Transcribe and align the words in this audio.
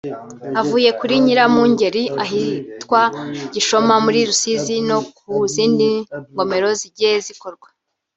ayavuye 0.49 0.89
kuri 0.99 1.13
Nyiramugengeri 1.23 2.03
ahitwa 2.23 3.01
Gishoma 3.53 3.93
muri 4.05 4.19
Rusizi 4.27 4.75
no 4.89 4.99
ku 5.17 5.31
zindi 5.53 5.89
ngomero 6.31 6.69
zagiye 6.79 7.13
zikorwa 7.25 7.67